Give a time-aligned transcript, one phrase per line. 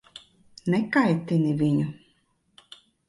[0.73, 1.87] Nekaitini viņu.